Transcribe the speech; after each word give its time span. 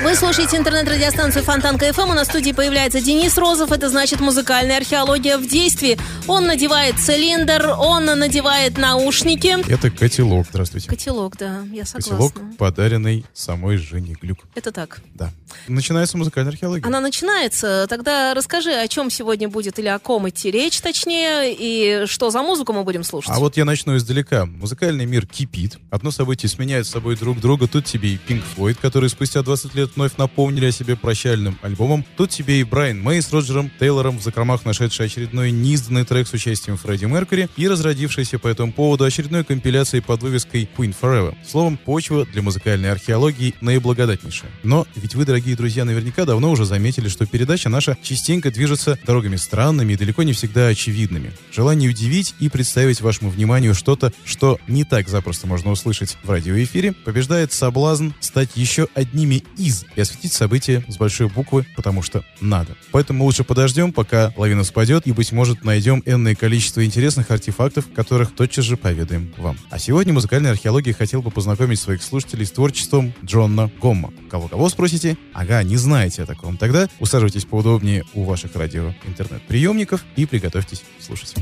Вы 0.00 0.14
слушаете 0.14 0.56
интернет-радиостанцию 0.56 1.42
Фонтанка 1.42 1.92
ФМ. 1.92 2.10
У 2.10 2.14
нас 2.14 2.28
в 2.28 2.30
студии 2.30 2.52
появляется 2.52 3.00
Денис 3.00 3.36
Розов. 3.36 3.72
Это 3.72 3.88
значит 3.88 4.20
музыкальная 4.20 4.76
археология 4.76 5.36
в 5.38 5.46
действии. 5.48 5.98
Он 6.28 6.46
надевает 6.46 7.00
цилиндр, 7.00 7.74
он 7.76 8.04
надевает 8.04 8.78
наушники. 8.78 9.56
Это 9.68 9.90
котелок, 9.90 10.46
здравствуйте. 10.50 10.88
Котелок, 10.88 11.36
да, 11.36 11.64
я 11.72 11.84
согласна. 11.84 12.28
Котелок, 12.28 12.56
подаренный 12.58 13.26
самой 13.34 13.76
Жене 13.76 14.14
Глюк. 14.20 14.38
Это 14.54 14.70
так. 14.70 15.00
Да. 15.14 15.32
Начинается 15.66 16.16
музыкальная 16.16 16.52
археология. 16.52 16.86
Она 16.86 17.00
начинается. 17.00 17.86
Тогда 17.88 18.34
расскажи, 18.34 18.70
о 18.70 18.86
чем 18.86 19.10
сегодня 19.10 19.48
будет 19.48 19.80
или 19.80 19.88
о 19.88 19.98
ком 19.98 20.28
идти 20.28 20.52
речь, 20.52 20.80
точнее, 20.80 21.52
и 21.52 22.06
что 22.06 22.30
за 22.30 22.42
музыку 22.42 22.72
мы 22.72 22.84
будем 22.84 23.02
слушать. 23.02 23.32
А 23.34 23.40
вот 23.40 23.56
я 23.56 23.64
начну 23.64 23.96
издалека. 23.96 24.46
Музыкальный 24.46 25.06
мир 25.06 25.26
кипит. 25.26 25.78
Одно 25.90 26.12
событие 26.12 26.48
сменяет 26.48 26.86
с 26.86 26.90
собой 26.90 27.16
друг 27.16 27.40
друга. 27.40 27.66
Тут 27.66 27.84
тебе 27.84 28.10
и 28.10 28.16
Pink 28.28 28.44
Floyd, 28.56 28.78
которые 28.80 29.10
спустя 29.10 29.42
20 29.42 29.74
лет 29.74 29.87
вновь 29.94 30.16
напомнили 30.16 30.66
о 30.66 30.72
себе 30.72 30.96
прощальным 30.96 31.58
альбомом. 31.62 32.04
Тут 32.16 32.30
тебе 32.30 32.60
и 32.60 32.64
Брайан 32.64 33.00
Мэй 33.00 33.22
с 33.22 33.32
Роджером 33.32 33.70
Тейлором 33.78 34.18
в 34.18 34.22
закромах 34.22 34.64
нашедший 34.64 35.06
очередной 35.06 35.50
неизданный 35.50 36.04
трек 36.04 36.28
с 36.28 36.32
участием 36.32 36.76
Фредди 36.76 37.06
Меркьюри 37.06 37.48
и 37.56 37.68
разродившийся 37.68 38.38
по 38.38 38.48
этому 38.48 38.72
поводу 38.72 39.04
очередной 39.04 39.44
компиляцией 39.44 40.02
под 40.02 40.22
вывеской 40.22 40.68
Queen 40.76 40.94
Forever. 41.00 41.34
Словом, 41.46 41.76
почва 41.76 42.26
для 42.26 42.42
музыкальной 42.42 42.90
археологии 42.90 43.54
наиблагодатнейшая. 43.60 44.50
Но 44.62 44.86
ведь 44.94 45.14
вы, 45.14 45.24
дорогие 45.24 45.56
друзья, 45.56 45.84
наверняка 45.84 46.24
давно 46.24 46.50
уже 46.50 46.64
заметили, 46.64 47.08
что 47.08 47.26
передача 47.26 47.68
наша 47.68 47.96
частенько 48.02 48.50
движется 48.50 48.98
дорогами 49.06 49.36
странными 49.36 49.92
и 49.92 49.96
далеко 49.96 50.22
не 50.22 50.32
всегда 50.32 50.68
очевидными. 50.68 51.32
Желание 51.52 51.90
удивить 51.90 52.34
и 52.40 52.48
представить 52.48 53.00
вашему 53.00 53.30
вниманию 53.30 53.74
что-то, 53.74 54.12
что 54.24 54.58
не 54.66 54.84
так 54.84 55.08
запросто 55.08 55.46
можно 55.46 55.70
услышать 55.70 56.16
в 56.22 56.30
радиоэфире, 56.30 56.92
побеждает 56.92 57.52
соблазн 57.52 58.10
стать 58.20 58.50
еще 58.54 58.88
одними 58.94 59.44
из 59.56 59.77
и 59.94 60.00
осветить 60.00 60.32
события 60.32 60.84
с 60.88 60.96
большой 60.96 61.28
буквы, 61.28 61.66
потому 61.76 62.02
что 62.02 62.24
надо. 62.40 62.76
Поэтому 62.90 63.24
лучше 63.24 63.44
подождем, 63.44 63.92
пока 63.92 64.32
лавина 64.36 64.64
спадет, 64.64 65.06
и, 65.06 65.12
быть 65.12 65.32
может, 65.32 65.64
найдем 65.64 66.02
энное 66.06 66.34
количество 66.34 66.84
интересных 66.84 67.30
артефактов, 67.30 67.86
которых 67.94 68.34
тотчас 68.34 68.64
же 68.64 68.76
поведаем 68.76 69.32
вам. 69.36 69.56
А 69.70 69.78
сегодня 69.78 70.12
музыкальная 70.12 70.52
археология 70.52 70.92
хотел 70.92 71.22
бы 71.22 71.30
познакомить 71.30 71.80
своих 71.80 72.02
слушателей 72.02 72.46
с 72.46 72.52
творчеством 72.52 73.12
Джона 73.24 73.70
Гомма. 73.80 74.12
Кого-кого 74.30 74.68
спросите? 74.68 75.16
Ага, 75.32 75.62
не 75.62 75.76
знаете 75.76 76.22
о 76.22 76.26
таком. 76.26 76.56
Тогда 76.56 76.88
усаживайтесь 77.00 77.44
поудобнее 77.44 78.04
у 78.14 78.24
ваших 78.24 78.54
радио 78.56 78.94
интернет-приемников 79.06 80.04
и 80.16 80.26
приготовьтесь 80.26 80.82
слушать. 81.00 81.34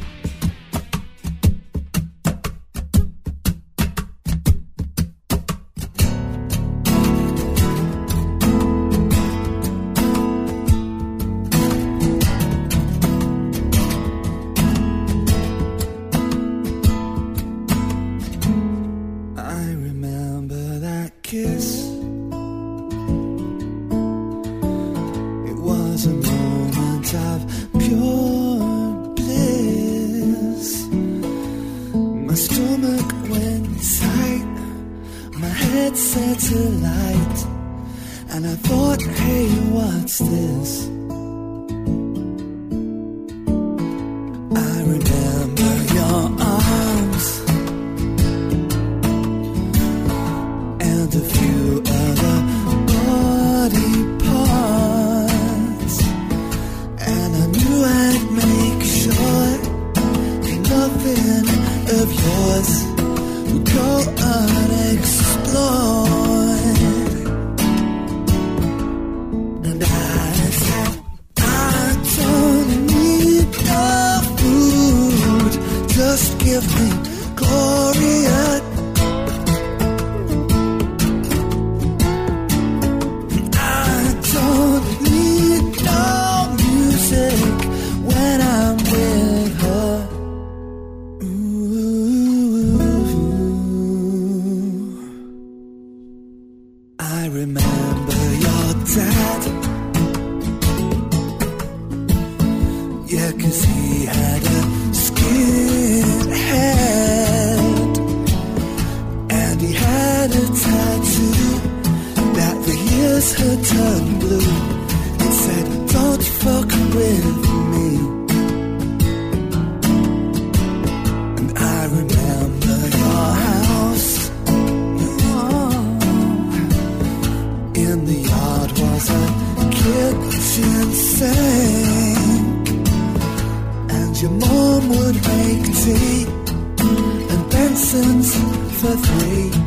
with 138.96 139.56
me. 139.56 139.65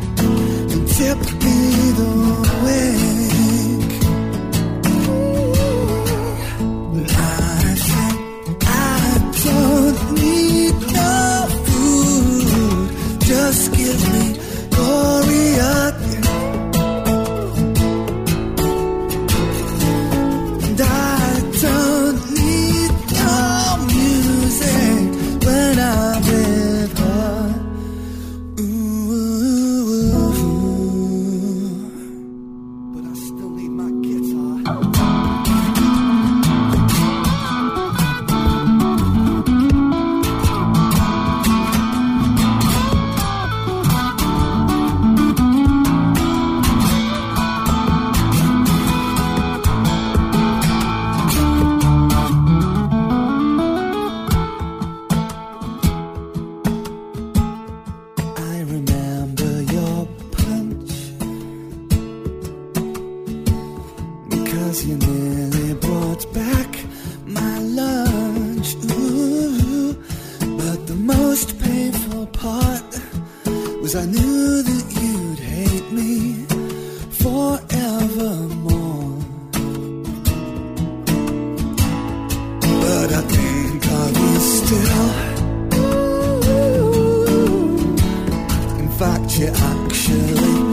Actually 89.90 90.70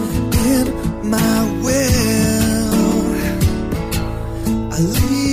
in 0.54 1.10
my 1.10 1.38
will. 1.64 2.76
I 4.72 4.80
leave 4.80 5.27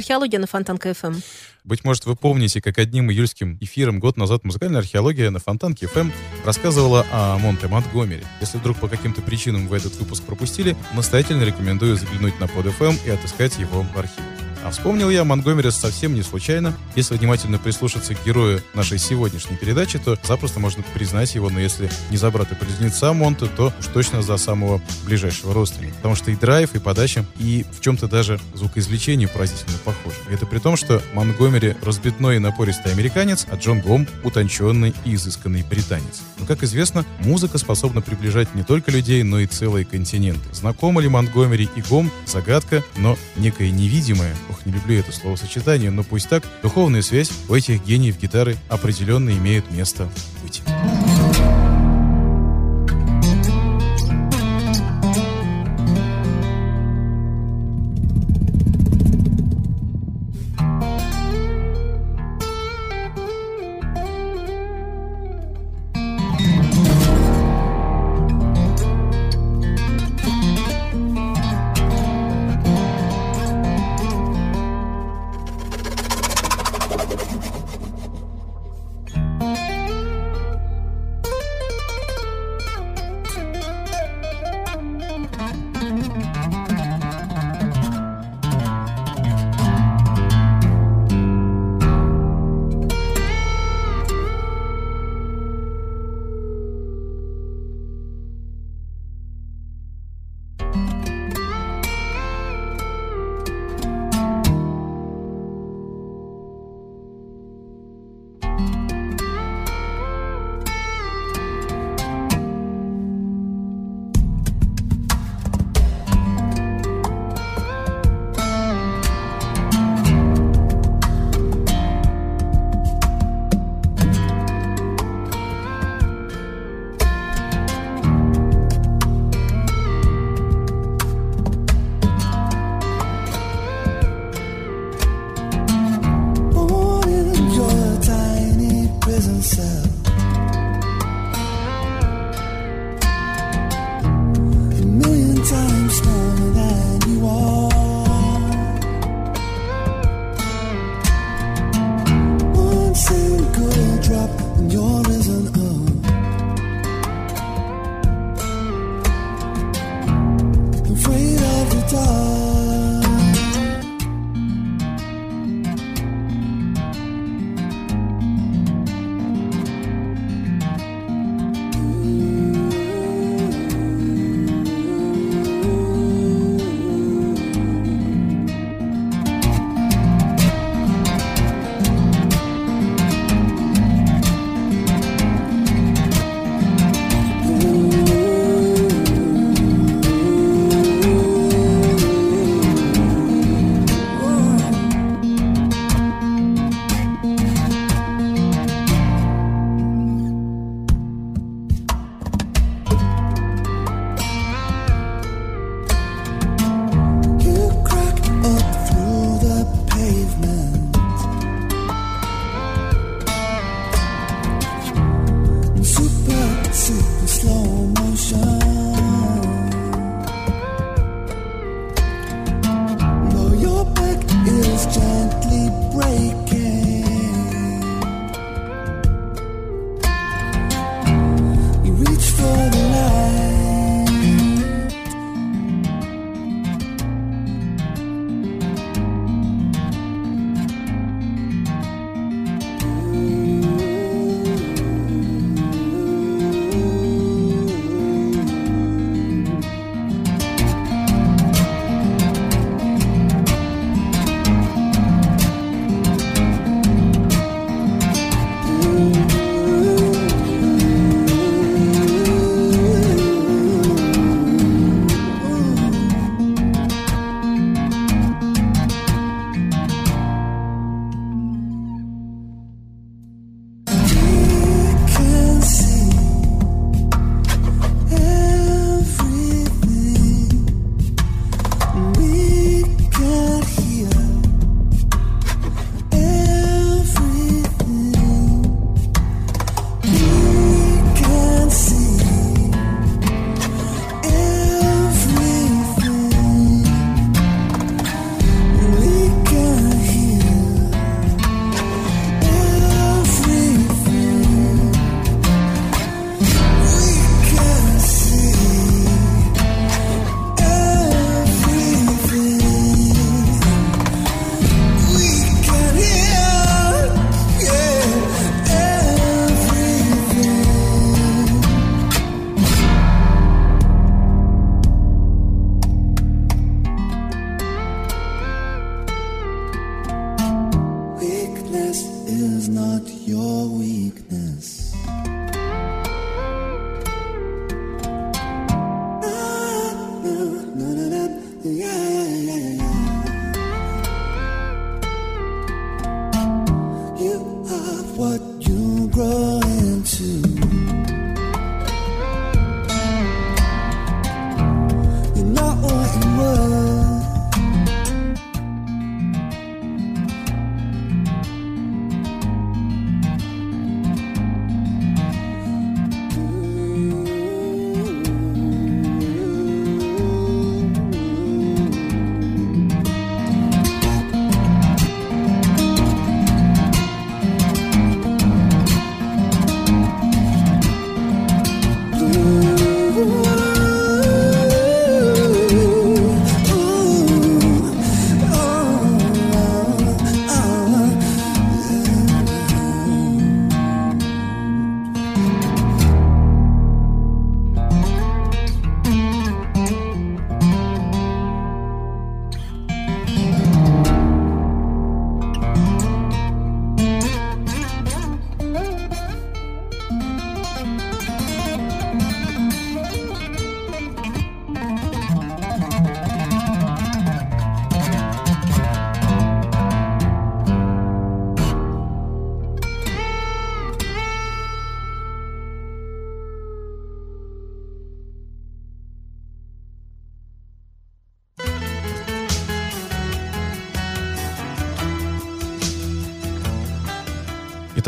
археология 0.00 0.38
на 0.38 0.46
Фонтанка 0.46 0.92
ФМ. 0.94 1.14
Быть 1.62 1.84
может, 1.84 2.06
вы 2.06 2.16
помните, 2.16 2.60
как 2.60 2.78
одним 2.78 3.10
июльским 3.10 3.58
эфиром 3.60 4.00
год 4.00 4.16
назад 4.16 4.44
музыкальная 4.44 4.80
археология 4.80 5.30
на 5.30 5.38
Фонтанке 5.38 5.86
FM 5.86 6.10
рассказывала 6.44 7.06
о 7.12 7.38
Монте 7.38 7.68
Монтгомери. 7.68 8.24
Если 8.40 8.58
вдруг 8.58 8.78
по 8.78 8.88
каким-то 8.88 9.20
причинам 9.20 9.68
вы 9.68 9.76
этот 9.76 9.94
выпуск 9.96 10.24
пропустили, 10.24 10.74
настоятельно 10.94 11.42
рекомендую 11.42 11.96
заглянуть 11.96 12.40
на 12.40 12.48
под 12.48 12.66
FM 12.66 12.96
и 13.06 13.10
отыскать 13.10 13.58
его 13.58 13.82
в 13.82 13.98
архиве. 13.98 14.39
А 14.62 14.70
вспомнил 14.70 15.08
я 15.10 15.22
о 15.22 15.24
Монтгомере 15.24 15.70
совсем 15.70 16.14
не 16.14 16.22
случайно. 16.22 16.76
Если 16.94 17.16
внимательно 17.16 17.58
прислушаться 17.58 18.14
к 18.14 18.24
герою 18.24 18.62
нашей 18.74 18.98
сегодняшней 18.98 19.56
передачи, 19.56 19.98
то 19.98 20.18
запросто 20.22 20.60
можно 20.60 20.82
признать 20.94 21.34
его, 21.34 21.48
но 21.48 21.58
если 21.58 21.90
не 22.10 22.16
за 22.16 22.30
брата-близнеца 22.30 23.12
Монта, 23.12 23.46
то 23.46 23.72
уж 23.78 23.86
точно 23.86 24.22
за 24.22 24.36
самого 24.36 24.82
ближайшего 25.04 25.54
родственника. 25.54 25.94
Потому 25.96 26.14
что 26.14 26.30
и 26.30 26.36
драйв, 26.36 26.74
и 26.74 26.78
подача, 26.78 27.24
и 27.38 27.64
в 27.72 27.80
чем-то 27.80 28.06
даже 28.06 28.38
звукоизвлечение 28.54 29.28
поразительно 29.28 29.78
похожи. 29.84 30.16
И 30.30 30.34
это 30.34 30.44
при 30.44 30.58
том, 30.58 30.76
что 30.76 31.02
Монгомери 31.14 31.76
разбитной 31.82 32.36
и 32.36 32.38
напористый 32.38 32.92
американец, 32.92 33.46
а 33.50 33.56
Джон 33.56 33.80
Гом 33.80 34.06
утонченный 34.24 34.94
и 35.04 35.14
изысканный 35.14 35.62
британец. 35.62 36.20
Но, 36.38 36.44
как 36.44 36.62
известно, 36.62 37.06
музыка 37.20 37.56
способна 37.56 38.02
приближать 38.02 38.54
не 38.54 38.62
только 38.62 38.90
людей, 38.90 39.22
но 39.22 39.40
и 39.40 39.46
целые 39.46 39.84
континенты. 39.84 40.52
Знакомы 40.52 41.02
ли 41.02 41.08
Монгомери 41.08 41.68
и 41.76 41.82
Гом? 41.82 42.10
Загадка, 42.26 42.84
но 42.96 43.16
некая 43.36 43.70
невидимая, 43.70 44.34
ох, 44.50 44.66
не 44.66 44.72
люблю 44.72 44.98
это 44.98 45.12
словосочетание, 45.12 45.90
но 45.90 46.02
пусть 46.02 46.28
так, 46.28 46.44
духовная 46.62 47.02
связь 47.02 47.30
у 47.48 47.54
этих 47.54 47.84
гениев 47.84 48.18
гитары 48.20 48.56
определенно 48.68 49.30
имеет 49.30 49.70
место 49.70 50.08
быть. 50.42 50.62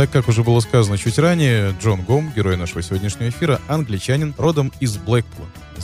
Так 0.02 0.10
как 0.10 0.26
уже 0.26 0.42
было 0.42 0.58
сказано 0.58 0.98
чуть 0.98 1.16
ранее, 1.16 1.76
Джон 1.80 2.02
Гом, 2.02 2.32
герой 2.34 2.56
нашего 2.56 2.82
сегодняшнего 2.82 3.28
эфира, 3.28 3.60
англичанин, 3.68 4.34
родом 4.36 4.72
из 4.80 4.96
Блэкпула, 4.96 5.41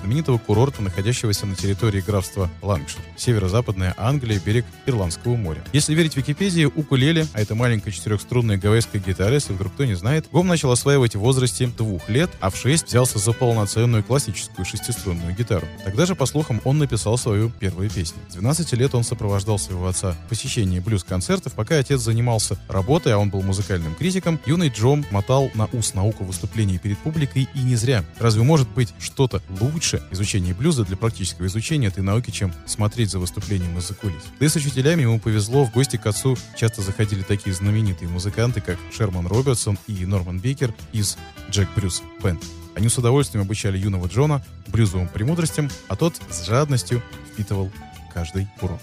знаменитого 0.08 0.38
курорта, 0.38 0.82
находящегося 0.82 1.44
на 1.44 1.54
территории 1.54 2.00
графства 2.00 2.48
Лангшир, 2.62 3.02
северо-западная 3.18 3.94
Англия, 3.98 4.40
берег 4.40 4.64
Ирландского 4.86 5.36
моря. 5.36 5.62
Если 5.74 5.94
верить 5.94 6.16
Википедии, 6.16 6.64
укулеле, 6.64 7.26
а 7.34 7.42
это 7.42 7.54
маленькая 7.54 7.90
четырехструнная 7.90 8.56
гавайская 8.56 9.02
гитара, 9.02 9.34
если 9.34 9.52
вдруг 9.52 9.74
кто 9.74 9.84
не 9.84 9.92
знает, 9.92 10.26
Гом 10.32 10.46
начал 10.46 10.72
осваивать 10.72 11.14
в 11.14 11.18
возрасте 11.18 11.66
двух 11.66 12.08
лет, 12.08 12.30
а 12.40 12.48
в 12.48 12.56
шесть 12.56 12.86
взялся 12.86 13.18
за 13.18 13.34
полноценную 13.34 14.02
классическую 14.02 14.64
шестиструнную 14.64 15.34
гитару. 15.34 15.66
Тогда 15.84 16.06
же, 16.06 16.14
по 16.14 16.24
слухам, 16.24 16.62
он 16.64 16.78
написал 16.78 17.18
свою 17.18 17.50
первую 17.50 17.90
песню. 17.90 18.16
С 18.30 18.32
12 18.32 18.72
лет 18.72 18.94
он 18.94 19.04
сопровождал 19.04 19.58
своего 19.58 19.88
отца 19.88 20.12
в 20.12 20.28
посещении 20.30 20.80
блюз-концертов, 20.80 21.52
пока 21.52 21.76
отец 21.76 22.00
занимался 22.00 22.56
работой, 22.66 23.12
а 23.12 23.18
он 23.18 23.28
был 23.28 23.42
музыкальным 23.42 23.94
критиком, 23.94 24.40
юный 24.46 24.70
Джом 24.70 25.04
мотал 25.10 25.50
на 25.52 25.66
ус 25.66 25.92
науку 25.92 26.24
выступлений 26.24 26.78
перед 26.78 26.96
публикой 26.96 27.46
и 27.54 27.58
не 27.58 27.76
зря. 27.76 28.06
Разве 28.18 28.42
может 28.42 28.70
быть 28.70 28.94
что-то 28.98 29.42
лучше 29.60 29.97
изучения 30.10 30.54
блюза 30.54 30.84
для 30.84 30.96
практического 30.96 31.46
изучения 31.46 31.88
этой 31.88 32.02
науки, 32.02 32.30
чем 32.30 32.52
смотреть 32.66 33.10
за 33.10 33.18
выступлением 33.18 33.78
из-за 33.78 33.94
кулис? 33.94 34.22
Да 34.38 34.46
и 34.46 34.48
с 34.48 34.56
учителями 34.56 35.02
ему 35.02 35.18
повезло, 35.20 35.64
в 35.64 35.72
гости 35.72 35.96
к 35.96 36.06
отцу 36.06 36.36
часто 36.56 36.82
заходили 36.82 37.22
такие 37.22 37.54
знаменитые 37.54 38.08
музыканты, 38.08 38.60
как 38.60 38.78
Шерман 38.92 39.26
Робертсон 39.26 39.78
и 39.86 40.06
Норман 40.06 40.38
Бейкер 40.40 40.74
из 40.92 41.16
Джек 41.50 41.68
Брюс 41.74 42.02
Бенд. 42.22 42.42
Они 42.74 42.88
с 42.88 42.96
удовольствием 42.96 43.44
обучали 43.44 43.76
юного 43.76 44.06
Джона 44.06 44.44
блюзовым 44.68 45.08
премудростям, 45.08 45.68
а 45.88 45.96
тот 45.96 46.14
с 46.30 46.46
жадностью 46.46 47.02
впитывал 47.32 47.70
каждый 48.14 48.46
урок. 48.60 48.80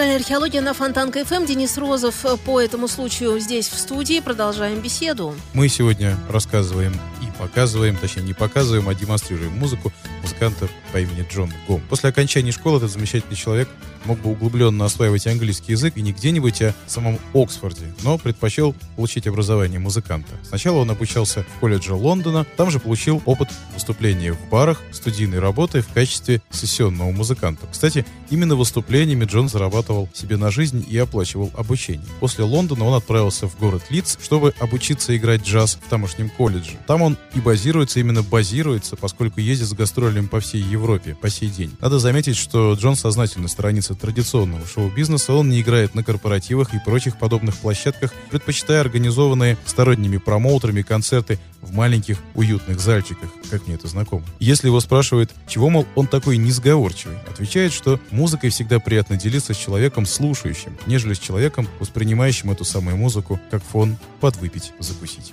Музыкальная 0.00 0.18
археология 0.18 0.62
на 0.62 0.72
Фонтанка 0.72 1.12
FM. 1.12 1.44
Денис 1.44 1.76
Розов 1.76 2.24
по 2.46 2.58
этому 2.58 2.88
случаю 2.88 3.38
здесь 3.38 3.68
в 3.68 3.78
студии. 3.78 4.20
Продолжаем 4.20 4.80
беседу. 4.80 5.34
Мы 5.52 5.68
сегодня 5.68 6.16
рассказываем 6.30 6.94
и 7.20 7.38
показываем, 7.38 7.98
точнее 7.98 8.22
не 8.22 8.32
показываем, 8.32 8.88
а 8.88 8.94
демонстрируем 8.94 9.52
музыку 9.52 9.92
музыканта 10.22 10.70
по 10.94 11.00
имени 11.00 11.26
Джон 11.30 11.52
Гом. 11.68 11.82
После 11.90 12.08
окончания 12.08 12.50
школы 12.50 12.78
этот 12.78 12.90
замечательный 12.90 13.36
человек 13.36 13.68
мог 14.04 14.20
бы 14.20 14.30
углубленно 14.30 14.84
осваивать 14.84 15.26
английский 15.26 15.72
язык 15.72 15.96
и 15.96 16.02
не 16.02 16.12
где-нибудь, 16.12 16.62
а 16.62 16.74
в 16.86 16.90
самом 16.90 17.18
Оксфорде, 17.34 17.92
но 18.02 18.18
предпочел 18.18 18.74
получить 18.96 19.26
образование 19.26 19.78
музыканта. 19.78 20.32
Сначала 20.42 20.78
он 20.78 20.90
обучался 20.90 21.44
в 21.56 21.60
колледже 21.60 21.94
Лондона, 21.94 22.46
там 22.56 22.70
же 22.70 22.80
получил 22.80 23.22
опыт 23.24 23.48
выступления 23.74 24.32
в 24.32 24.48
барах, 24.50 24.80
студийной 24.92 25.38
работы 25.38 25.80
в 25.80 25.88
качестве 25.88 26.42
сессионного 26.50 27.10
музыканта. 27.10 27.66
Кстати, 27.70 28.04
именно 28.30 28.56
выступлениями 28.56 29.24
Джон 29.24 29.48
зарабатывал 29.48 30.08
себе 30.14 30.36
на 30.36 30.50
жизнь 30.50 30.84
и 30.88 30.96
оплачивал 30.98 31.50
обучение. 31.56 32.06
После 32.20 32.44
Лондона 32.44 32.84
он 32.84 32.94
отправился 32.94 33.48
в 33.48 33.58
город 33.58 33.82
Лидс, 33.90 34.16
чтобы 34.22 34.54
обучиться 34.58 35.16
играть 35.16 35.42
джаз 35.42 35.78
в 35.80 35.88
тамошнем 35.88 36.30
колледже. 36.30 36.78
Там 36.86 37.02
он 37.02 37.16
и 37.34 37.40
базируется, 37.40 38.00
именно 38.00 38.22
базируется, 38.22 38.96
поскольку 38.96 39.40
ездит 39.40 39.68
с 39.68 39.72
гастролями 39.72 40.26
по 40.26 40.40
всей 40.40 40.62
Европе 40.62 41.16
по 41.20 41.30
сей 41.30 41.48
день. 41.48 41.76
Надо 41.80 41.98
заметить, 41.98 42.36
что 42.36 42.74
Джон 42.74 42.96
сознательно 42.96 43.48
сторонится 43.48 43.89
традиционного 43.94 44.66
шоу-бизнеса, 44.66 45.32
он 45.32 45.50
не 45.50 45.60
играет 45.60 45.94
на 45.94 46.04
корпоративах 46.04 46.74
и 46.74 46.78
прочих 46.84 47.18
подобных 47.18 47.56
площадках, 47.56 48.12
предпочитая 48.30 48.80
организованные 48.80 49.56
сторонними 49.66 50.18
промоутерами 50.18 50.82
концерты 50.82 51.38
в 51.60 51.74
маленьких 51.74 52.18
уютных 52.34 52.80
зальчиках, 52.80 53.30
как 53.50 53.66
мне 53.66 53.76
это 53.76 53.86
знакомо. 53.86 54.24
Если 54.38 54.68
его 54.68 54.80
спрашивают, 54.80 55.30
чего, 55.46 55.68
мол, 55.70 55.86
он 55.94 56.06
такой 56.06 56.36
несговорчивый, 56.36 57.18
отвечает, 57.28 57.72
что 57.72 58.00
музыкой 58.10 58.50
всегда 58.50 58.78
приятно 58.78 59.16
делиться 59.16 59.54
с 59.54 59.56
человеком 59.56 60.06
слушающим, 60.06 60.76
нежели 60.86 61.14
с 61.14 61.18
человеком, 61.18 61.68
воспринимающим 61.78 62.50
эту 62.50 62.64
самую 62.64 62.96
музыку 62.96 63.38
как 63.50 63.62
фон 63.62 63.96
подвыпить, 64.20 64.72
закусить. 64.78 65.32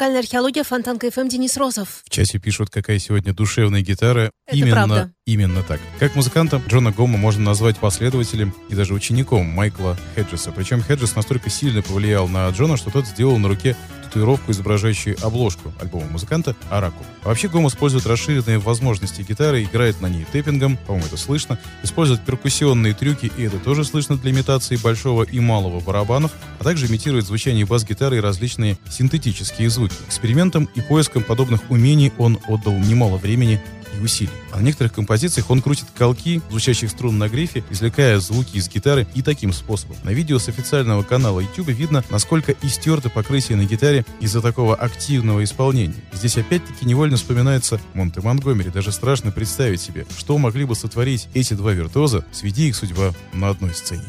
Музыкальная 0.00 0.22
археология, 0.22 0.64
Фонтанка 0.64 0.98
FM, 0.98 1.28
Денис 1.28 1.58
Розов. 1.58 2.00
В 2.06 2.08
чате 2.08 2.38
пишут, 2.38 2.70
какая 2.70 2.98
сегодня 2.98 3.34
душевная 3.34 3.82
гитара. 3.82 4.30
Это 4.46 4.56
именно, 4.56 4.72
правда. 4.72 5.12
именно 5.26 5.62
так. 5.62 5.78
Как 5.98 6.14
музыканта 6.14 6.58
Джона 6.66 6.90
Гома 6.90 7.18
можно 7.18 7.44
назвать 7.44 7.76
последователем 7.76 8.54
и 8.70 8.74
даже 8.74 8.94
учеником 8.94 9.44
Майкла 9.44 9.98
Хеджеса. 10.16 10.52
Причем 10.52 10.82
Хеджес 10.82 11.16
настолько 11.16 11.50
сильно 11.50 11.82
повлиял 11.82 12.28
на 12.28 12.48
Джона, 12.48 12.78
что 12.78 12.90
тот 12.90 13.06
сделал 13.06 13.36
на 13.36 13.48
руке 13.48 13.76
татуировку, 14.10 14.50
изображающую 14.50 15.16
обложку 15.22 15.72
альбома 15.80 16.06
музыканта 16.10 16.56
«Оракул». 16.68 17.06
А 17.22 17.28
вообще 17.28 17.48
Гом 17.48 17.68
использует 17.68 18.06
расширенные 18.06 18.58
возможности 18.58 19.22
гитары, 19.22 19.62
играет 19.62 20.00
на 20.00 20.08
ней 20.08 20.26
тэппингом, 20.30 20.76
по-моему, 20.76 21.06
это 21.06 21.16
слышно, 21.16 21.58
использует 21.82 22.20
перкуссионные 22.22 22.92
трюки, 22.94 23.30
и 23.36 23.42
это 23.42 23.58
тоже 23.58 23.84
слышно 23.84 24.16
для 24.16 24.32
имитации 24.32 24.76
большого 24.76 25.22
и 25.22 25.38
малого 25.38 25.80
барабанов, 25.80 26.32
а 26.58 26.64
также 26.64 26.86
имитирует 26.86 27.26
звучание 27.26 27.64
бас-гитары 27.64 28.16
и 28.16 28.20
различные 28.20 28.76
синтетические 28.90 29.70
звуки. 29.70 29.94
Экспериментам 30.06 30.68
и 30.74 30.80
поискам 30.80 31.22
подобных 31.22 31.70
умений 31.70 32.12
он 32.18 32.38
отдал 32.48 32.76
немало 32.78 33.16
времени 33.16 33.60
усилий. 34.02 34.30
А 34.52 34.58
на 34.58 34.62
некоторых 34.62 34.92
композициях 34.92 35.50
он 35.50 35.62
крутит 35.62 35.86
колки 35.96 36.40
звучащих 36.50 36.90
струн 36.90 37.18
на 37.18 37.28
грифе, 37.28 37.64
извлекая 37.70 38.18
звуки 38.18 38.56
из 38.56 38.68
гитары 38.68 39.06
и 39.14 39.22
таким 39.22 39.52
способом. 39.52 39.96
На 40.02 40.10
видео 40.10 40.38
с 40.38 40.48
официального 40.48 41.02
канала 41.02 41.40
YouTube 41.40 41.68
видно, 41.68 42.04
насколько 42.10 42.54
истерто 42.62 43.10
покрытие 43.10 43.56
на 43.56 43.64
гитаре 43.64 44.04
из-за 44.20 44.40
такого 44.40 44.74
активного 44.74 45.44
исполнения. 45.44 45.94
Здесь 46.12 46.36
опять-таки 46.36 46.86
невольно 46.86 47.16
вспоминается 47.16 47.80
Монте 47.94 48.20
Монгомери. 48.20 48.70
Даже 48.70 48.92
страшно 48.92 49.30
представить 49.30 49.80
себе, 49.80 50.06
что 50.16 50.38
могли 50.38 50.64
бы 50.64 50.74
сотворить 50.74 51.28
эти 51.34 51.54
два 51.54 51.72
виртуоза, 51.72 52.24
сведи 52.32 52.68
их 52.68 52.76
судьба 52.76 53.12
на 53.32 53.48
одной 53.48 53.74
сцене. 53.74 54.04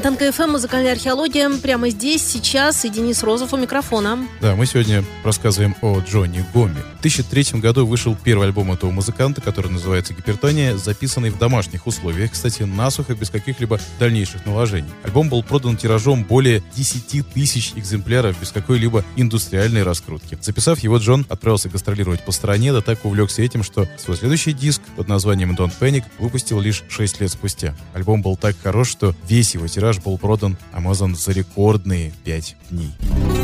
Фонтанка 0.00 0.32
FM, 0.32 0.52
музыкальная 0.52 0.92
археология. 0.92 1.50
Прямо 1.58 1.90
здесь, 1.90 2.26
сейчас, 2.26 2.86
и 2.86 2.88
Денис 2.88 3.22
Розов 3.22 3.52
у 3.52 3.58
микрофона. 3.58 4.18
Да, 4.40 4.54
мы 4.54 4.64
сегодня 4.64 5.04
рассказываем 5.22 5.76
о 5.82 6.00
Джоне 6.00 6.42
Гоме. 6.54 6.80
В 7.00 7.02
2003 7.02 7.60
году 7.60 7.86
вышел 7.86 8.16
первый 8.16 8.46
альбом 8.46 8.72
этого 8.72 8.90
музыканта, 8.90 9.42
который 9.42 9.70
называется 9.70 10.14
«Гипертония», 10.14 10.78
записанный 10.78 11.28
в 11.28 11.36
домашних 11.36 11.86
условиях, 11.86 12.32
кстати, 12.32 12.62
насухо, 12.62 13.14
без 13.14 13.28
каких-либо 13.28 13.78
дальнейших 13.98 14.46
наложений. 14.46 14.88
Альбом 15.02 15.28
был 15.28 15.42
продан 15.42 15.76
тиражом 15.76 16.24
более 16.24 16.62
10 16.74 17.26
тысяч 17.34 17.72
экземпляров 17.76 18.40
без 18.40 18.52
какой-либо 18.52 19.04
индустриальной 19.16 19.82
раскрутки. 19.82 20.38
Записав 20.40 20.78
его, 20.78 20.96
Джон 20.96 21.26
отправился 21.28 21.68
гастролировать 21.68 22.24
по 22.24 22.32
стране, 22.32 22.72
да 22.72 22.80
так 22.80 23.04
увлекся 23.04 23.42
этим, 23.42 23.62
что 23.62 23.86
свой 23.98 24.16
следующий 24.16 24.54
диск 24.54 24.80
под 24.96 25.08
названием 25.08 25.54
«Don't 25.54 25.72
Panic» 25.78 26.04
выпустил 26.18 26.58
лишь 26.58 26.84
6 26.88 27.20
лет 27.20 27.30
спустя. 27.30 27.76
Альбом 27.92 28.22
был 28.22 28.38
так 28.38 28.56
хорош, 28.62 28.88
что 28.88 29.14
весь 29.28 29.52
его 29.52 29.68
тираж 29.68 29.89
был 29.98 30.18
продан 30.18 30.56
Amazon 30.72 31.14
за 31.14 31.32
рекордные 31.32 32.12
5 32.24 32.56
дней. 32.70 33.39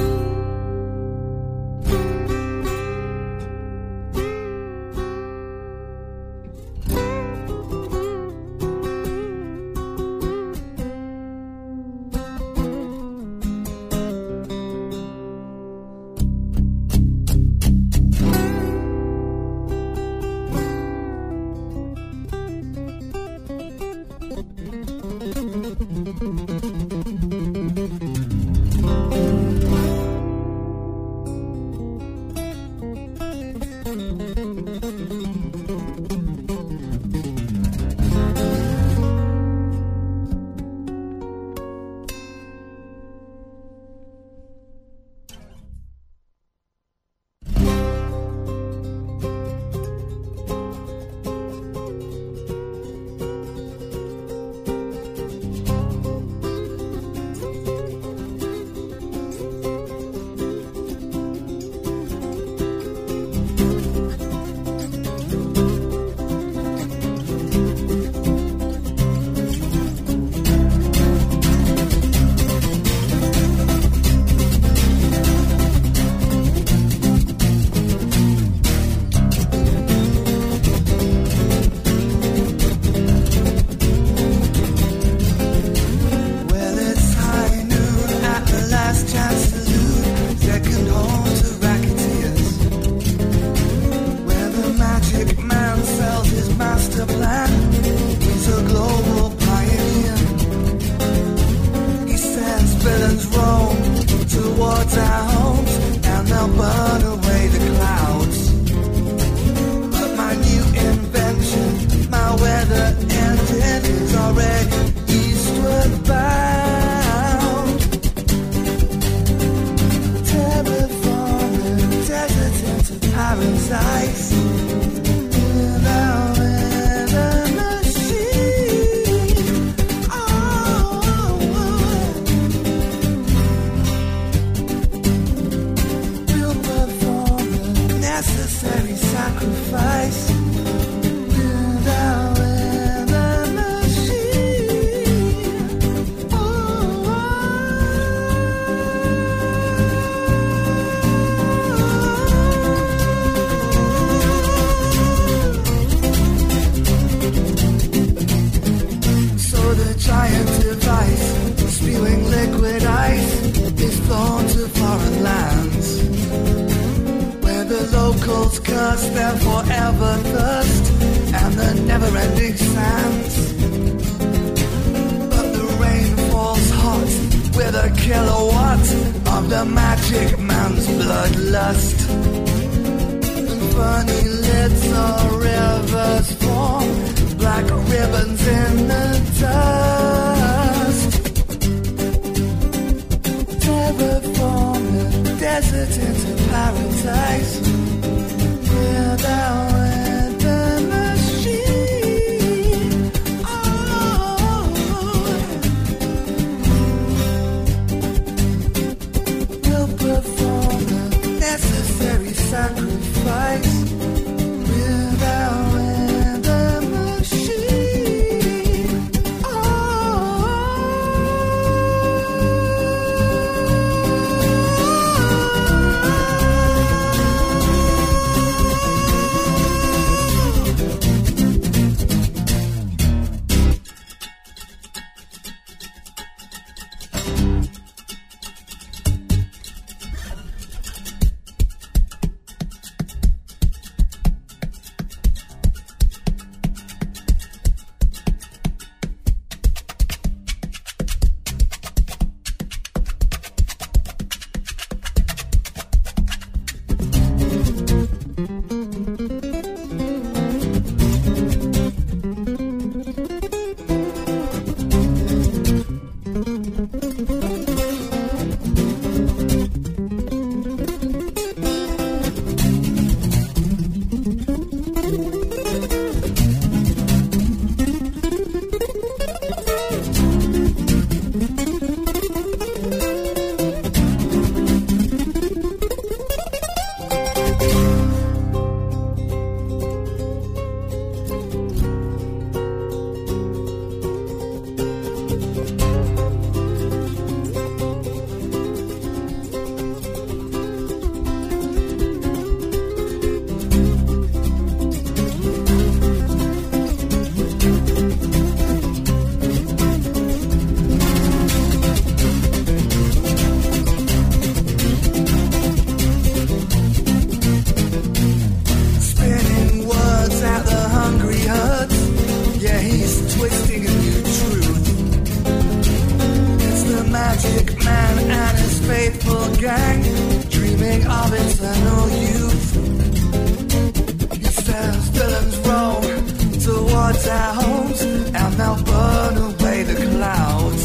Burn 338.87 339.37
away 339.49 339.82
the 339.82 339.97
clouds. 340.07 340.84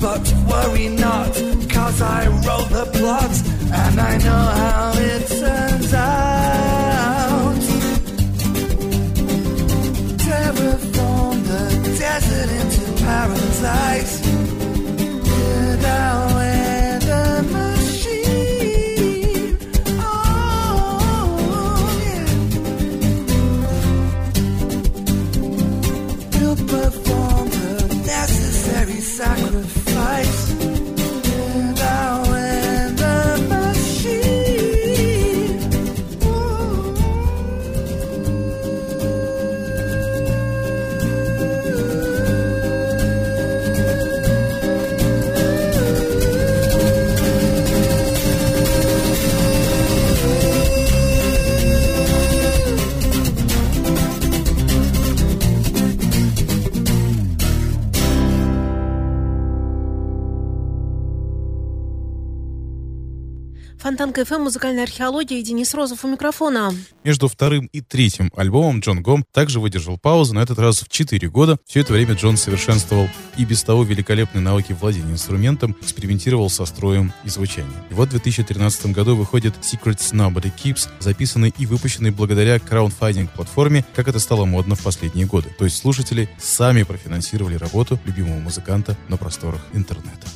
But 0.00 0.24
worry 0.50 0.88
not, 0.88 1.32
cause 1.70 2.02
I 2.02 2.26
wrote 2.44 2.70
the 2.78 2.86
plot 2.98 3.34
and 3.72 4.00
I 4.00 4.18
know 4.18 4.44
how 4.60 4.92
it 4.96 5.28
turns 5.28 5.94
out. 5.94 7.62
Terraform 10.24 11.36
the 11.50 11.64
desert 11.98 12.50
into 12.60 13.04
paradise. 13.04 14.21
Фонтанка 63.92 64.14
FM, 64.14 64.44
музыкальная 64.44 64.84
археология 64.84 65.38
и 65.38 65.42
Денис 65.42 65.74
Розов 65.74 66.02
у 66.06 66.08
микрофона. 66.08 66.72
Между 67.04 67.28
вторым 67.28 67.66
и 67.66 67.82
третьим 67.82 68.30
альбомом 68.34 68.80
Джон 68.80 69.02
Гом 69.02 69.22
также 69.32 69.60
выдержал 69.60 69.98
паузу, 69.98 70.32
на 70.32 70.38
этот 70.38 70.58
раз 70.58 70.80
в 70.80 70.88
4 70.88 71.28
года. 71.28 71.58
Все 71.66 71.80
это 71.80 71.92
время 71.92 72.14
Джон 72.14 72.38
совершенствовал 72.38 73.10
и 73.36 73.44
без 73.44 73.62
того 73.62 73.82
великолепные 73.82 74.40
навыки 74.40 74.72
владения 74.72 75.12
инструментом, 75.12 75.76
экспериментировал 75.82 76.48
со 76.48 76.64
строем 76.64 77.12
и 77.24 77.28
звучанием. 77.28 77.74
И 77.90 77.92
вот 77.92 78.08
в 78.08 78.12
2013 78.12 78.86
году 78.92 79.14
выходит 79.14 79.56
Secrets 79.60 80.14
Nobody 80.14 80.50
Keeps, 80.50 80.88
записанный 80.98 81.52
и 81.58 81.66
выпущенный 81.66 82.12
благодаря 82.12 82.58
краудфандинг-платформе, 82.60 83.84
как 83.94 84.08
это 84.08 84.20
стало 84.20 84.46
модно 84.46 84.74
в 84.74 84.82
последние 84.82 85.26
годы. 85.26 85.50
То 85.58 85.66
есть 85.66 85.76
слушатели 85.76 86.30
сами 86.38 86.84
профинансировали 86.84 87.56
работу 87.56 88.00
любимого 88.06 88.38
музыканта 88.38 88.96
на 89.10 89.18
просторах 89.18 89.60
интернета. 89.74 90.28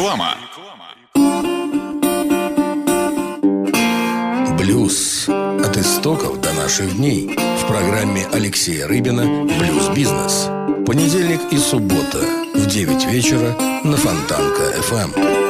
Реклама. 0.00 0.34
Блюз. 4.56 5.28
От 5.28 5.76
истоков 5.76 6.40
до 6.40 6.54
наших 6.54 6.96
дней. 6.96 7.36
В 7.36 7.66
программе 7.66 8.26
Алексея 8.32 8.88
Рыбина 8.88 9.44
«Блюз-бизнес». 9.58 10.48
Понедельник 10.86 11.40
и 11.50 11.58
суббота 11.58 12.24
в 12.54 12.66
9 12.66 13.04
вечера 13.12 13.54
на 13.84 13.96
Фонтанка 13.96 15.07
FM. 15.07 15.49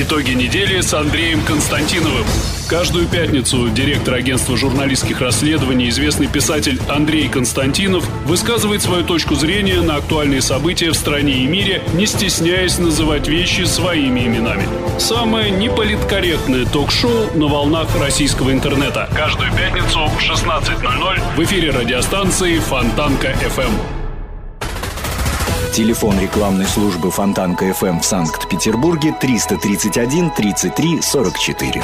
Итоги 0.00 0.30
недели 0.30 0.80
с 0.80 0.94
Андреем 0.94 1.42
Константиновым. 1.42 2.24
Каждую 2.68 3.08
пятницу 3.08 3.68
директор 3.68 4.14
агентства 4.14 4.56
журналистских 4.56 5.20
расследований, 5.20 5.88
известный 5.88 6.28
писатель 6.28 6.80
Андрей 6.88 7.28
Константинов 7.28 8.08
высказывает 8.24 8.80
свою 8.80 9.02
точку 9.02 9.34
зрения 9.34 9.80
на 9.80 9.96
актуальные 9.96 10.40
события 10.40 10.90
в 10.90 10.94
стране 10.94 11.38
и 11.38 11.46
мире, 11.48 11.82
не 11.94 12.06
стесняясь 12.06 12.78
называть 12.78 13.26
вещи 13.26 13.62
своими 13.62 14.20
именами. 14.20 14.68
Самое 15.00 15.50
неполиткорректное 15.50 16.64
ток-шоу 16.64 17.36
на 17.36 17.48
волнах 17.48 17.88
российского 17.98 18.52
интернета. 18.52 19.10
Каждую 19.16 19.50
пятницу 19.50 20.06
в 20.06 20.20
16.00 20.20 21.36
в 21.36 21.42
эфире 21.42 21.70
радиостанции 21.70 22.60
Фонтанка 22.60 23.32
FM. 23.32 23.97
Телефон 25.72 26.18
рекламной 26.18 26.66
службы 26.66 27.10
Фонтанка 27.10 27.72
FM 27.72 28.00
в 28.00 28.04
Санкт-Петербурге 28.04 29.14
331 29.20 30.30
33 30.30 31.00
44. 31.02 31.82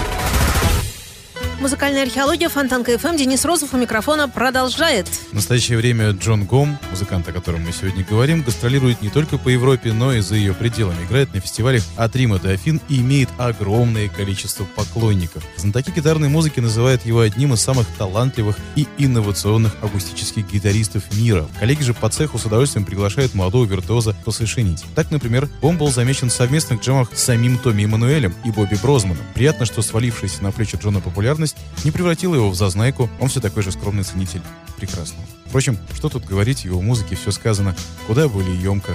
Музыкальная 1.64 2.02
археология 2.02 2.50
Фонтанка 2.50 2.98
FM. 2.98 3.16
Денис 3.16 3.42
Розов 3.42 3.72
у 3.72 3.78
микрофона 3.78 4.28
продолжает. 4.28 5.08
В 5.08 5.32
настоящее 5.32 5.78
время 5.78 6.10
Джон 6.10 6.44
Гом, 6.44 6.78
музыкант, 6.90 7.26
о 7.28 7.32
котором 7.32 7.62
мы 7.62 7.72
сегодня 7.72 8.04
говорим, 8.04 8.42
гастролирует 8.42 9.00
не 9.00 9.08
только 9.08 9.38
по 9.38 9.48
Европе, 9.48 9.94
но 9.94 10.12
и 10.12 10.20
за 10.20 10.34
ее 10.34 10.52
пределами. 10.52 11.02
Играет 11.06 11.32
на 11.32 11.40
фестивалях 11.40 11.82
от 11.96 12.14
Рима 12.16 12.38
до 12.38 12.50
Афин 12.50 12.82
и 12.90 13.00
имеет 13.00 13.30
огромное 13.38 14.10
количество 14.10 14.64
поклонников. 14.64 15.42
Знатоки 15.56 15.88
гитарной 15.88 16.28
музыки 16.28 16.60
называют 16.60 17.06
его 17.06 17.20
одним 17.20 17.54
из 17.54 17.62
самых 17.62 17.86
талантливых 17.96 18.58
и 18.76 18.86
инновационных 18.98 19.74
акустических 19.80 20.46
гитаристов 20.46 21.04
мира. 21.16 21.48
Коллеги 21.58 21.82
же 21.82 21.94
по 21.94 22.10
цеху 22.10 22.38
с 22.38 22.44
удовольствием 22.44 22.84
приглашают 22.84 23.34
молодого 23.34 23.64
виртуоза 23.64 24.14
посовершенить. 24.26 24.84
Так, 24.94 25.10
например, 25.10 25.48
Гом 25.62 25.78
был 25.78 25.90
замечен 25.90 26.28
в 26.28 26.34
совместных 26.34 26.82
джемах 26.82 27.08
с 27.14 27.22
самим 27.22 27.56
Томми 27.56 27.84
Эммануэлем 27.84 28.34
и 28.44 28.50
Бобби 28.50 28.76
Брозманом. 28.82 29.24
Приятно, 29.32 29.64
что 29.64 29.80
свалившаяся 29.80 30.42
на 30.42 30.52
плечи 30.52 30.76
Джона 30.76 31.00
популярность 31.00 31.53
не 31.84 31.90
превратила 31.90 32.34
его 32.34 32.50
в 32.50 32.54
зазнайку, 32.54 33.10
он 33.20 33.28
все 33.28 33.40
такой 33.40 33.62
же 33.62 33.72
скромный 33.72 34.04
ценитель 34.04 34.42
прекрасного. 34.76 35.24
Впрочем, 35.46 35.78
что 35.94 36.08
тут 36.08 36.24
говорить, 36.24 36.64
его 36.64 36.80
музыке 36.80 37.16
все 37.16 37.30
сказано 37.30 37.76
куда 38.06 38.28
более 38.28 38.60
емко 38.60 38.92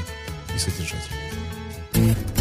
и 0.55 0.60
содержательно. 0.60 2.38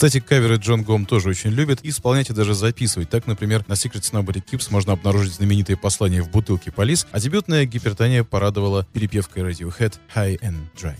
Кстати, 0.00 0.18
каверы 0.18 0.56
Джон 0.56 0.82
Гом 0.82 1.04
тоже 1.04 1.28
очень 1.28 1.50
любит 1.50 1.80
исполнять 1.82 2.30
и 2.30 2.32
даже 2.32 2.54
записывать. 2.54 3.10
Так, 3.10 3.26
например, 3.26 3.64
на 3.68 3.74
Secret 3.74 4.00
Nobody 4.12 4.42
Keeps 4.42 4.68
можно 4.70 4.94
обнаружить 4.94 5.34
знаменитые 5.34 5.76
послания 5.76 6.22
в 6.22 6.30
бутылке 6.30 6.72
Полис, 6.72 7.06
а 7.12 7.20
дебютная 7.20 7.66
гипертония 7.66 8.24
порадовала 8.24 8.86
перепевкой 8.94 9.42
Radiohead 9.42 9.98
High 10.14 10.40
and 10.40 10.56
Dry. 10.74 10.96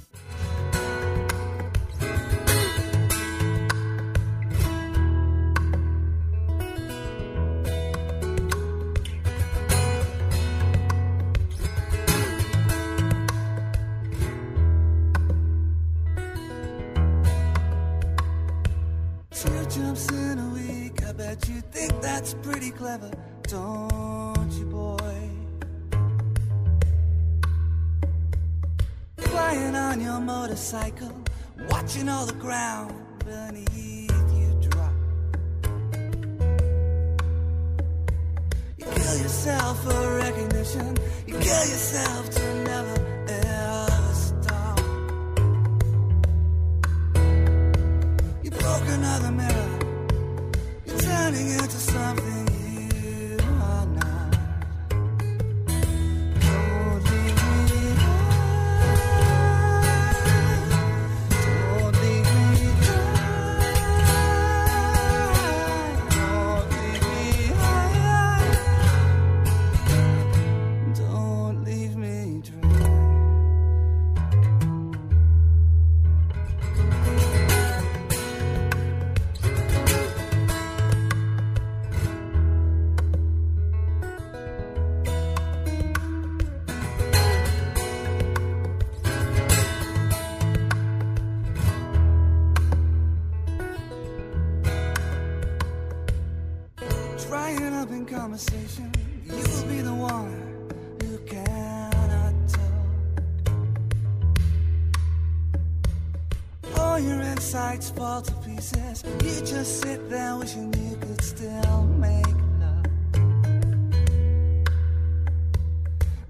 Pieces. 108.45 109.05
You 109.22 109.45
just 109.45 109.80
sit 109.82 110.09
there 110.09 110.36
wishing 110.36 110.72
you 110.74 110.97
could 110.97 111.22
still 111.22 111.82
make 111.99 112.26
love. 112.61 112.86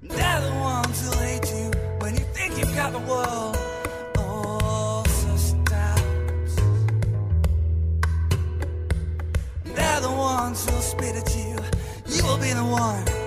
They're 0.03 0.41
the 0.41 0.55
ones 0.61 0.97
who 1.05 1.19
hate 1.19 1.49
you 1.51 1.71
when 1.99 2.13
you 2.15 2.25
think 2.33 2.57
you've 2.57 2.75
got 2.75 2.91
the 2.91 2.99
world 2.99 3.57
sussed 5.07 5.71
out. 5.71 6.01
They're 9.63 10.01
the 10.01 10.11
ones 10.11 10.69
who'll 10.69 10.81
spit 10.81 11.15
at 11.15 11.35
you. 11.35 11.55
You 12.07 12.23
will 12.25 12.37
be 12.37 12.53
the 12.53 12.65
one 12.65 13.20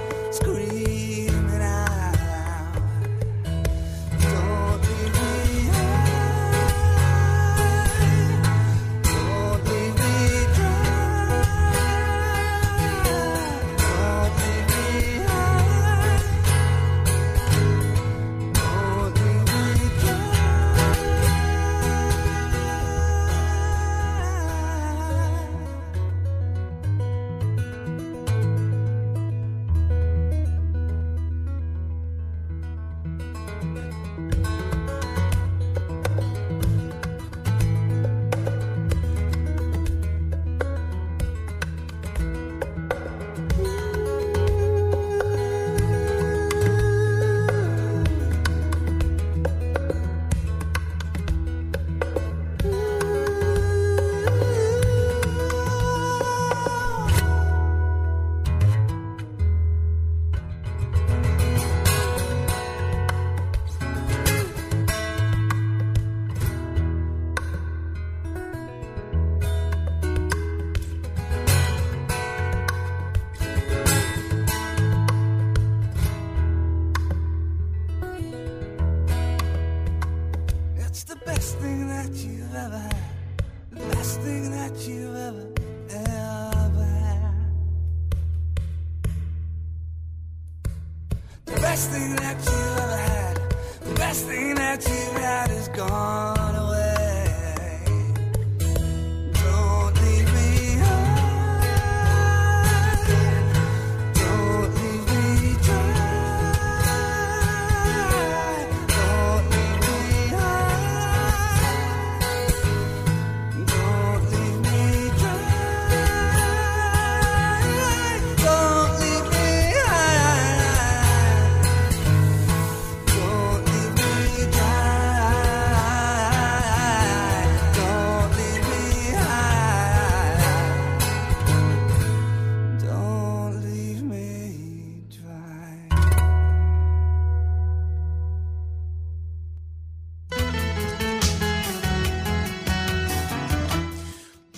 The 91.46 91.60
best 91.60 91.90
thing 91.90 92.16
that 92.16 92.36
you've 92.38 92.78
ever 92.78 92.96
had. 92.96 93.36
The 93.82 93.94
best 93.94 94.24
thing 94.26 94.54
that 94.54 94.82
you've 94.88 95.22
had 95.22 95.50
is 95.50 95.68
gone 95.68 96.33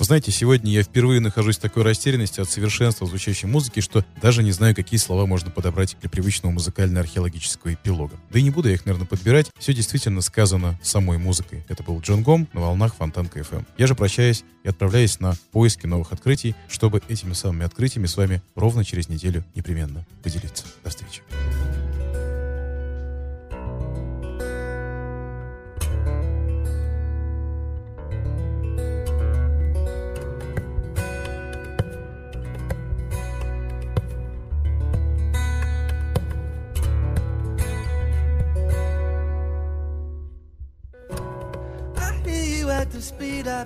знаете, 0.07 0.30
сегодня 0.30 0.72
я 0.72 0.84
впервые 0.84 1.20
нахожусь 1.20 1.59
в 1.59 1.61
такой 1.61 1.82
растерянности 1.82 2.40
от 2.40 2.48
совершенства 2.48 3.09
звучащей 3.09 3.48
музыки, 3.48 3.80
что 3.80 4.04
даже 4.22 4.44
не 4.44 4.52
знаю, 4.52 4.74
какие 4.74 4.98
слова 4.98 5.26
можно 5.26 5.50
подобрать 5.50 5.96
для 6.00 6.09
привычного 6.09 6.52
музыкально-археологического 6.52 7.74
эпилога. 7.74 8.14
Да 8.30 8.38
и 8.38 8.42
не 8.42 8.50
буду 8.50 8.68
я 8.68 8.74
их, 8.74 8.86
наверное, 8.86 9.09
подбирать. 9.09 9.50
Все 9.59 9.74
действительно 9.74 10.20
сказано 10.20 10.78
самой 10.80 11.18
музыкой. 11.18 11.64
Это 11.68 11.82
был 11.82 12.00
Джон 12.00 12.22
Гом 12.22 12.48
на 12.52 12.61
волнах 12.61 12.94
Фонтанка 12.94 13.40
FM. 13.40 13.66
Я 13.78 13.88
же 13.88 13.96
прощаюсь 13.96 14.44
и 14.62 14.68
отправляюсь 14.68 15.18
на 15.18 15.34
поиски 15.50 15.86
новых 15.86 16.12
открытий, 16.12 16.54
чтобы 16.68 17.02
этими 17.09 17.32
самыми 17.32 17.64
открытиями 17.64 18.07
с 18.07 18.16
вами 18.16 18.42
ровно 18.54 18.84
через 18.84 19.09
неделю 19.09 19.44
непременно 19.57 20.07
поделиться. 20.22 20.64
До 20.84 20.90
встречи. 20.90 21.22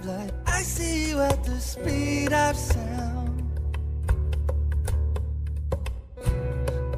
Speed. 0.02 0.32
I 0.46 0.62
see 0.62 1.10
you 1.10 1.20
at 1.20 1.44
the 1.44 1.58
speed 1.60 2.32
of 2.32 2.56
sound. 2.56 3.42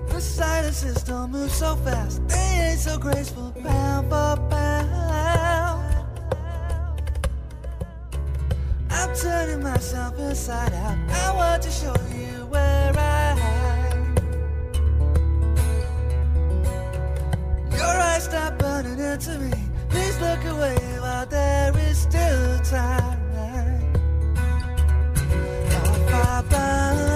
The 0.09 0.21
silences 0.21 0.95
system 0.95 1.33
moves 1.33 1.55
so 1.55 1.77
fast. 1.77 2.27
They 2.29 2.71
ain't 2.71 2.81
so 2.81 2.99
graceful, 2.99 3.53
pound 3.63 4.09
for 4.09 4.37
pound. 4.51 5.83
I'm 8.91 9.15
turning 9.17 9.63
myself 9.63 10.19
inside 10.19 10.73
out. 10.75 10.99
I 11.11 11.35
want 11.35 11.63
to 11.63 11.71
show 11.71 11.95
you 12.15 12.47
where 12.47 12.93
I 12.97 13.35
hide. 13.43 14.23
Your 17.73 17.97
eyes 18.11 18.25
stop 18.25 18.59
burning 18.59 18.99
into 18.99 19.39
me. 19.39 19.53
Please 19.89 20.19
look 20.21 20.45
away 20.45 20.92
while 21.03 21.27
there 21.27 21.77
is 21.79 21.99
still 21.99 22.59
time. 22.61 23.19
I 26.15 26.43
bound. 26.49 27.12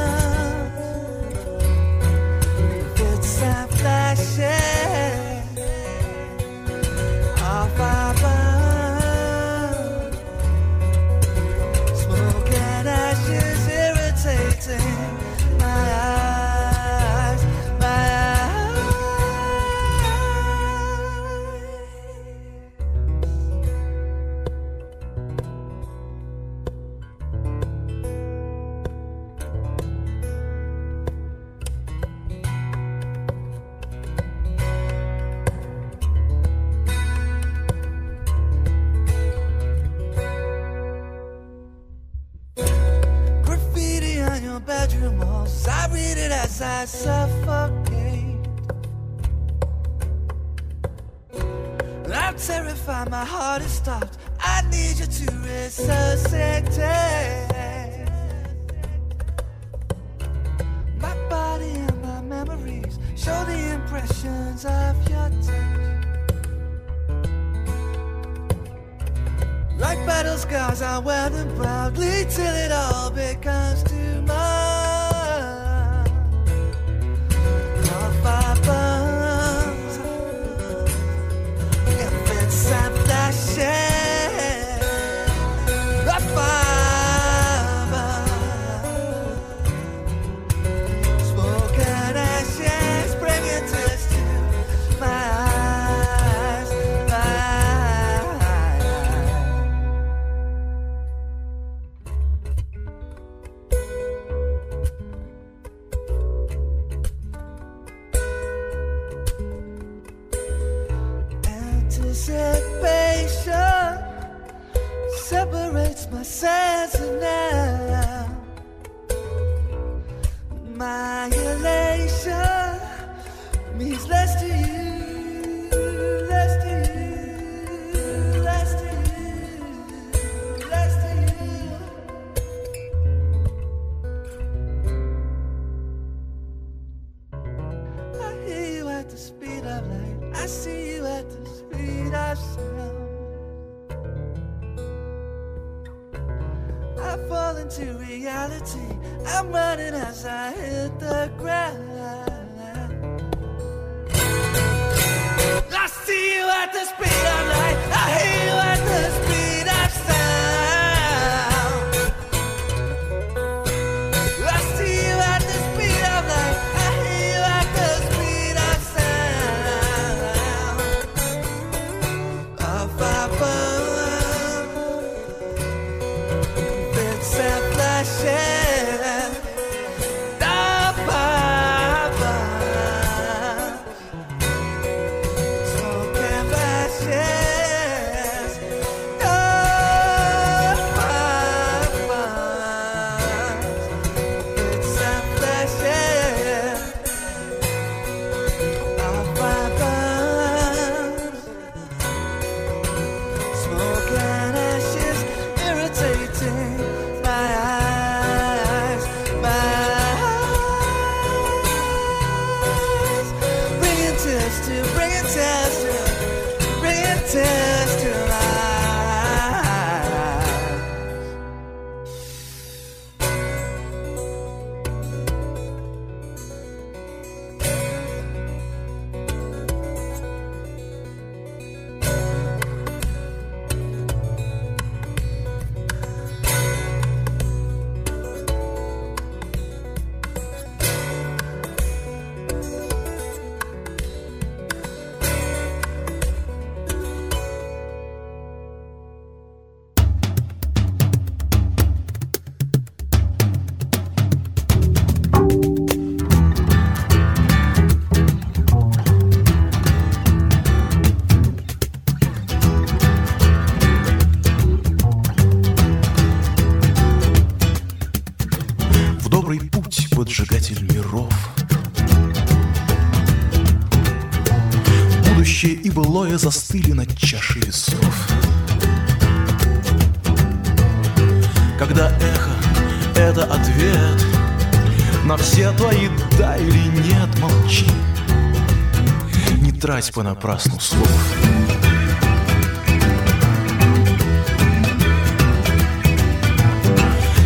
Понапрасну 290.17 290.81
слов. 290.81 291.37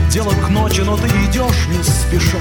Дело 0.09 0.31
к 0.31 0.49
ночи, 0.51 0.83
но 0.83 0.97
ты 0.97 1.09
идешь 1.09 1.67
не 1.67 1.83
спеша. 1.83 2.39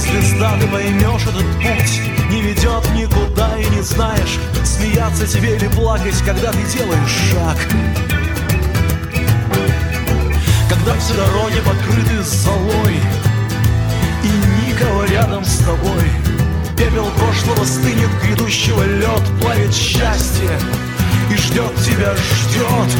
Звезда, 0.00 0.56
ты 0.58 0.66
поймешь 0.66 1.22
этот 1.22 1.46
путь 1.56 2.00
не 2.30 2.42
ведет 2.42 2.88
никуда 2.94 3.58
и 3.58 3.68
не 3.70 3.82
знаешь, 3.82 4.38
смеяться 4.64 5.26
тебе 5.26 5.56
или 5.56 5.68
плакать, 5.68 6.14
когда 6.24 6.52
ты 6.52 6.62
делаешь 6.64 7.18
шаг. 7.30 7.56
Когда 10.68 10.94
все 10.98 11.14
дороги 11.14 11.60
покрыты 11.60 12.22
золой, 12.22 13.00
и 14.22 14.70
никого 14.70 15.04
рядом 15.04 15.44
с 15.44 15.58
тобой. 15.58 16.10
Пепел 16.76 17.10
прошлого 17.16 17.64
стынет, 17.64 18.10
грядущего 18.22 18.82
лед 18.84 19.22
плавит 19.40 19.74
счастье 19.74 20.50
и 21.30 21.36
ждет 21.36 21.74
тебя, 21.84 22.14
ждет, 22.14 22.90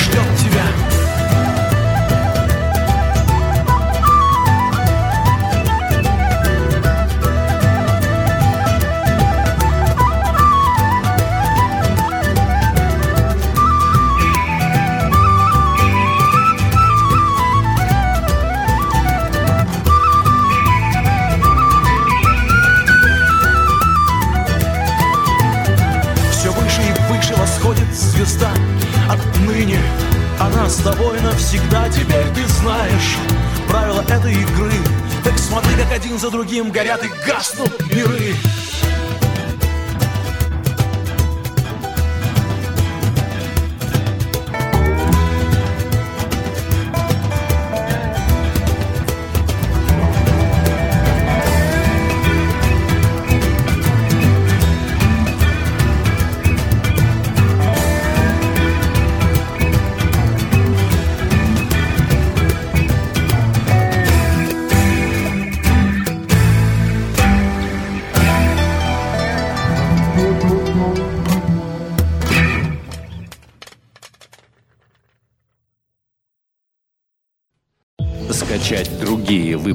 ждет 0.00 0.38
тебя. 0.42 0.85
С 30.68 30.76
тобой 30.78 31.20
навсегда 31.20 31.88
Теперь 31.88 32.26
ты 32.34 32.46
знаешь 32.46 33.16
правила 33.68 34.02
этой 34.02 34.32
игры. 34.32 34.72
Так 35.22 35.38
смотри, 35.38 35.74
как 35.76 35.92
один 35.92 36.18
за 36.18 36.30
другим 36.30 36.70
горят 36.70 37.04
и 37.04 37.08
гаснут 37.26 37.72
миры 37.92 38.34